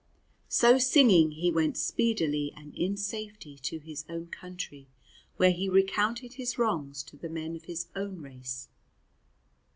So 0.49 0.79
singing 0.79 1.29
he 1.29 1.51
went 1.51 1.77
speedily 1.77 2.51
and 2.55 2.73
in 2.73 2.97
safety 2.97 3.59
to 3.59 3.77
his 3.77 4.03
own 4.09 4.29
country, 4.29 4.87
where 5.37 5.51
he 5.51 5.69
recounted 5.69 6.33
his 6.33 6.57
wrongs 6.57 7.03
to 7.03 7.17
the 7.17 7.29
men 7.29 7.55
of 7.55 7.65
his 7.65 7.85
own 7.95 8.19
race. 8.19 8.67